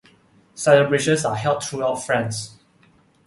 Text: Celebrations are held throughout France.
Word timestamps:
Celebrations 0.55 1.25
are 1.25 1.35
held 1.35 1.63
throughout 1.63 2.03
France. 2.03 2.55